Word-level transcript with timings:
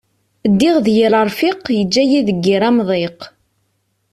Ddiɣ 0.51 0.75
d 0.85 0.87
yir 0.95 1.13
arfiq, 1.21 1.61
yeǧǧa-yi 1.77 2.19
deg 2.27 2.39
yir 2.47 2.61
amḍiq. 2.69 3.19